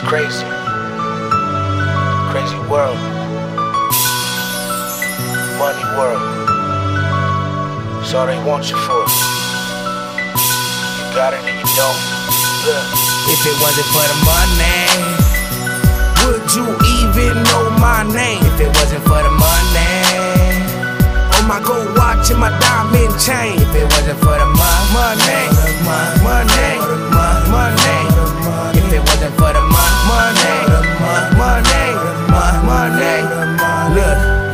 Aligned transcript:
crazy. 0.00 0.44
Crazy 2.30 2.58
world. 2.68 2.98
Money 5.56 5.84
world. 5.96 6.20
It's 8.02 8.12
all 8.12 8.26
they 8.26 8.36
want 8.44 8.68
you 8.68 8.76
for. 8.76 9.06
You 10.98 11.06
got 11.14 11.32
it 11.32 11.40
and 11.40 11.56
you 11.56 11.68
don't. 11.76 12.00
Look. 12.66 12.86
If 13.28 13.40
it 13.46 13.56
wasn't 13.62 13.88
for 13.94 14.04
the 14.04 14.18
money, 14.26 14.86
would 16.26 16.44
you 16.54 16.66
even 17.00 17.42
know 17.48 17.70
my 17.80 18.02
name? 18.02 18.42
If 18.52 18.60
it 18.60 18.68
wasn't 18.76 19.02
for 19.04 19.22
the 19.22 19.30
money, 19.30 19.85
Look, 33.96 34.04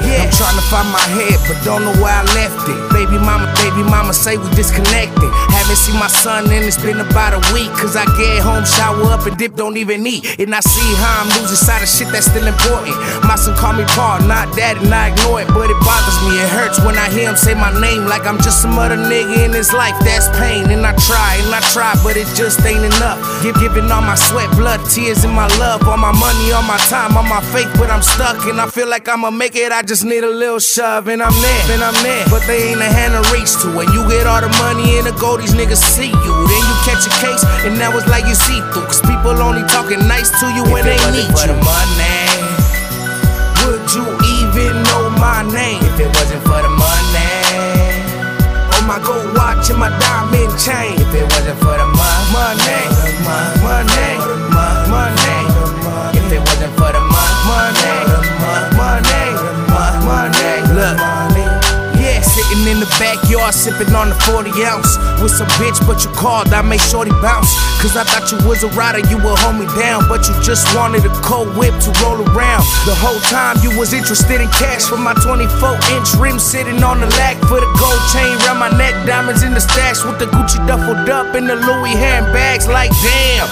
yeah. 0.07 0.23
I'm 0.23 0.31
trying 0.31 0.55
to 0.55 0.63
find 0.71 0.87
my 0.95 1.03
head, 1.19 1.35
but 1.51 1.59
don't 1.67 1.83
know 1.83 1.91
where 1.99 2.15
I 2.15 2.23
left 2.39 2.63
it. 2.63 2.79
Baby 2.95 3.19
mama, 3.19 3.51
baby 3.59 3.83
mama 3.83 4.15
say 4.15 4.39
we 4.39 4.47
disconnected. 4.55 5.31
Haven't 5.73 5.89
seen 5.89 6.01
my 6.01 6.13
son 6.13 6.45
and 6.53 6.65
it's 6.69 6.77
been 6.77 7.01
about 7.01 7.33
a 7.33 7.41
week. 7.57 7.73
Cause 7.81 7.97
I 7.97 8.05
get 8.21 8.45
home, 8.45 8.61
shower 8.69 9.09
up, 9.09 9.25
and 9.25 9.33
dip, 9.41 9.57
don't 9.57 9.79
even 9.79 10.07
eat. 10.07 10.37
And 10.37 10.53
I 10.55 10.61
see 10.61 10.85
how 11.01 11.25
I'm 11.25 11.33
losing 11.41 11.57
sight 11.57 11.81
of 11.81 11.89
shit 11.89 12.13
that's 12.13 12.29
still 12.29 12.45
important. 12.45 12.93
My 13.25 13.41
son 13.41 13.57
call 13.57 13.73
me 13.73 13.89
Paul, 13.97 14.21
not 14.29 14.53
daddy, 14.53 14.85
and 14.85 14.93
I 14.93 15.17
ignore 15.17 15.41
it. 15.41 15.49
But 15.49 15.73
it 15.73 15.81
bothers 15.81 16.21
me, 16.29 16.37
it 16.37 16.51
hurts 16.53 16.77
when 16.85 17.01
I 17.01 17.09
hear 17.09 17.25
him 17.25 17.41
say 17.41 17.55
my 17.57 17.73
name 17.81 18.05
like 18.05 18.29
I'm 18.29 18.37
just 18.45 18.61
some 18.61 18.77
other 18.77 19.01
nigga 19.01 19.49
in 19.49 19.57
his 19.57 19.73
life. 19.73 19.97
That's 20.05 20.29
pain. 20.37 20.69
And 20.69 20.85
I 20.85 20.93
try, 21.09 21.41
and 21.41 21.49
I 21.49 21.65
try, 21.73 21.97
but 22.05 22.21
it 22.21 22.29
just 22.37 22.61
ain't 22.69 22.85
enough. 22.85 23.17
Give, 23.41 23.57
giving 23.57 23.89
all 23.89 24.05
my 24.05 24.17
sweat, 24.29 24.53
blood, 24.61 24.85
tears, 24.93 25.25
and 25.25 25.33
my 25.33 25.49
love. 25.57 25.89
All 25.89 25.97
my 25.97 26.13
money, 26.13 26.53
all 26.53 26.69
my 26.69 26.77
time, 26.93 27.17
all 27.17 27.25
my 27.25 27.41
faith, 27.49 27.73
but 27.81 27.89
I'm 27.89 28.05
stuck. 28.05 28.45
And 28.45 28.61
I 28.61 28.69
feel 28.69 28.93
like 28.93 29.09
I'ma 29.09 29.31
make 29.31 29.57
it, 29.57 29.73
I 29.73 29.81
just 29.81 30.05
need 30.05 30.21
a 30.21 30.29
little 30.29 30.61
shove. 30.61 31.09
And 31.09 31.23
I'm 31.25 31.33
there, 31.41 31.65
and 31.73 31.81
I'm 31.81 31.97
there. 32.05 32.29
But 32.29 32.45
they 32.45 32.77
ain't 32.77 32.85
a 32.85 32.93
hand 32.93 33.17
to 33.17 33.25
reach 33.33 33.57
to. 33.65 33.73
And 33.81 33.89
you 33.97 34.05
get 34.13 34.29
all 34.29 34.45
the 34.45 34.53
money 34.61 35.01
and 35.01 35.09
the 35.09 35.17
gold, 35.17 35.41
these 35.41 35.57
see 35.71 36.11
you. 36.11 36.35
Then 36.51 36.63
you 36.67 36.77
catch 36.83 37.07
a 37.07 37.13
case, 37.23 37.45
and 37.65 37.79
now 37.79 37.97
it's 37.97 38.07
like 38.09 38.27
you 38.27 38.35
see 38.35 38.59
through. 38.73 38.83
Cause 38.91 39.01
people 39.03 39.31
only 39.39 39.63
talking 39.69 40.01
nice 40.09 40.31
to 40.41 40.47
you 40.55 40.65
when 40.73 40.85
they 40.85 40.97
need 41.15 41.31
you. 41.31 41.47
The 41.47 41.55
money, 41.63 42.27
would 43.63 43.87
you 43.95 44.05
even 44.43 44.83
know 44.91 45.11
my 45.23 45.43
name? 45.55 45.79
If 45.83 46.01
it 46.01 46.09
wasn't 46.19 46.43
for 46.43 46.59
the 46.61 46.69
money, 46.69 47.31
oh 48.75 48.85
my 48.87 48.99
gold 49.07 49.37
watch 49.37 49.71
and 49.71 49.79
my 49.79 49.91
diamond 50.03 50.51
chain. 50.59 50.99
If 50.99 51.15
it 51.15 51.25
wasn't 51.31 51.59
for 51.61 51.77
the 51.79 51.87
mo- 51.87 52.27
money, 52.35 52.83
money, 53.23 53.87
money. 53.87 54.32
Backyard 63.43 63.55
sipping 63.55 63.95
on 63.95 64.09
the 64.09 64.15
40 64.31 64.51
ounce 64.63 64.97
with 65.21 65.33
some 65.33 65.49
bitch, 65.59 65.79
but 65.87 66.05
you 66.05 66.11
called, 66.15 66.53
I 66.53 66.63
made 66.63 66.81
shorty 66.81 67.11
bounce. 67.23 67.51
Cause 67.83 67.97
I 67.97 68.05
thought 68.05 68.31
you 68.31 68.39
was 68.47 68.63
a 68.63 68.69
rider, 68.79 69.03
you 69.11 69.17
would 69.19 69.39
hold 69.39 69.59
me 69.59 69.67
down, 69.75 70.07
but 70.09 70.29
you 70.29 70.35
just 70.43 70.63
wanted 70.77 71.05
a 71.05 71.13
cold 71.23 71.57
whip 71.57 71.75
to 71.83 71.91
roll 72.03 72.23
around. 72.23 72.63
The 72.87 72.95
whole 72.95 73.19
time 73.27 73.59
you 73.63 73.77
was 73.79 73.93
interested 73.93 74.41
in 74.41 74.49
cash 74.55 74.87
for 74.87 74.97
my 74.99 75.15
24 75.15 75.75
inch 75.91 76.15
rim 76.19 76.39
sitting 76.39 76.83
on 76.83 77.01
the 77.01 77.11
lack 77.19 77.39
for 77.51 77.59
the 77.59 77.71
gold 77.79 78.03
chain 78.15 78.39
round 78.47 78.61
my 78.61 78.71
neck, 78.79 78.95
diamonds 79.07 79.43
in 79.43 79.55
the 79.55 79.61
stash 79.61 80.05
with 80.05 80.19
the 80.19 80.27
Gucci 80.27 80.63
duffled 80.67 81.09
up 81.09 81.35
in 81.35 81.47
the 81.47 81.57
Louis 81.57 81.95
handbags, 81.99 82.69
like 82.69 82.91
damn. 83.03 83.49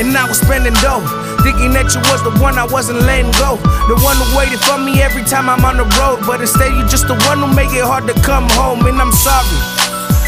And 0.00 0.16
I 0.16 0.28
was 0.28 0.38
spending 0.40 0.74
dough. 0.84 1.31
Thinking 1.42 1.74
that 1.74 1.90
you 1.90 2.00
was 2.06 2.22
the 2.22 2.30
one 2.38 2.58
I 2.58 2.64
wasn't 2.64 3.02
letting 3.02 3.34
go. 3.34 3.58
The 3.90 3.98
one 4.00 4.14
who 4.14 4.26
waited 4.38 4.62
for 4.62 4.78
me 4.78 5.02
every 5.02 5.26
time 5.26 5.50
I'm 5.50 5.64
on 5.66 5.76
the 5.76 5.88
road. 5.98 6.22
But 6.22 6.40
instead, 6.40 6.70
you're 6.72 6.86
just 6.86 7.10
the 7.10 7.18
one 7.26 7.42
who 7.42 7.50
make 7.50 7.74
it 7.74 7.82
hard 7.82 8.06
to 8.06 8.14
come 8.22 8.46
home. 8.54 8.86
And 8.86 9.00
I'm 9.02 9.10
sorry. 9.10 9.58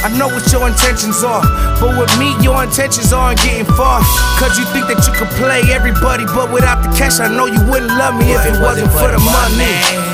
I 0.04 0.12
know 0.18 0.28
what 0.28 0.44
your 0.52 0.68
intentions 0.68 1.24
are. 1.24 1.40
But 1.80 1.96
with 1.96 2.12
me, 2.18 2.34
your 2.42 2.62
intentions 2.62 3.14
aren't 3.14 3.40
getting 3.40 3.64
far. 3.78 4.02
Cause 4.36 4.58
you 4.58 4.66
think 4.74 4.90
that 4.90 5.00
you 5.06 5.14
could 5.14 5.30
play 5.40 5.62
everybody. 5.72 6.26
But 6.26 6.52
without 6.52 6.82
the 6.82 6.90
cash, 6.92 7.20
I 7.20 7.30
know 7.30 7.46
you 7.46 7.62
wouldn't 7.70 7.94
love 7.94 8.18
me 8.18 8.34
if 8.34 8.44
it 8.44 8.60
wasn't 8.60 8.90
for 8.92 9.08
the 9.08 9.22
money. 9.22 9.64
For 9.64 9.94
the 9.94 10.08
money. 10.10 10.13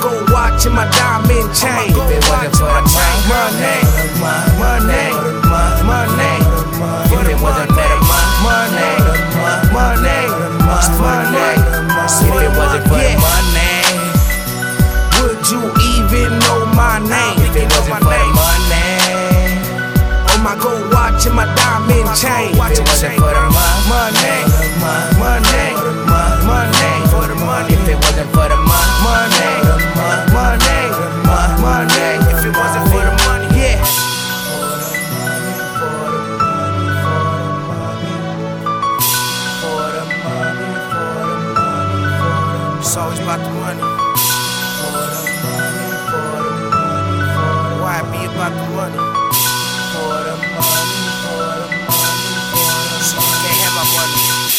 Gold 0.00 0.30
watch 0.32 0.64
and 0.66 0.74
my 0.74 0.88
diamond 0.96 1.52
chain. 1.54 1.92
If 1.92 2.10
it 2.10 2.24
wasn't 2.24 2.56
for 2.56 2.72
the 2.72 2.82
money, 3.28 3.84
money, 4.56 5.12
my 5.44 5.82
money. 5.84 6.34
If 7.12 7.28
it 7.28 7.38
wasn't 7.40 7.70
for 7.70 7.84
the 7.84 7.98
money, 8.08 8.96
money, 9.70 10.24
money. 10.96 11.52
If 12.10 12.32
it 12.32 12.52
wasn't 12.56 12.84
for 12.88 12.96
the 12.96 13.12
money, 13.20 13.76
would 15.20 15.44
you 15.52 15.60
even 15.92 16.32
know 16.40 16.60
my 16.74 16.98
name? 17.04 17.36
If 17.44 17.54
it 17.56 17.68
wasn't 17.68 18.00
for 18.00 18.16
the 18.16 18.28
money, 18.32 18.88
oh 20.32 20.38
my 20.42 20.56
gold 20.56 20.92
watch 20.92 21.26
and 21.26 21.36
my 21.36 21.44
diamond 21.54 22.08
chain. 22.16 22.56
If 22.56 22.56
it 22.56 22.88
wasn't 22.88 23.14
for 23.20 23.32
the 23.36 23.44
money, 23.52 23.59
It's 42.80 42.96
always 42.96 43.18
about 43.20 43.40
the 43.40 43.50
money. 43.56 43.80
Why 47.80 48.02
be 48.12 48.20
about 48.28 48.52
the 48.52 48.66
money? 48.76 49.00
For 49.92 50.12
the 50.26 50.36
money, 50.36 51.00
for 51.22 51.40
the 51.56 51.66
money, 51.72 52.32
for 52.52 52.60
the 52.60 52.76
money. 52.76 53.00
So 53.00 53.16
you 53.16 53.36
can't 53.40 53.60
have 53.64 53.74
my 53.76 53.84
money. 53.96 54.49